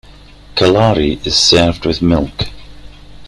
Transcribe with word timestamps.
Kalari 0.55 1.23
is 1.27 1.35
served 1.35 1.85
with 1.85 2.01
milk. 2.01 2.47